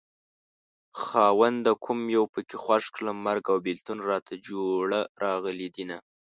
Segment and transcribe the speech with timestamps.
[1.01, 5.97] خاونده کوم يو پکې خوښ کړم مرګ او بېلتون راته جوړه راغلي دينه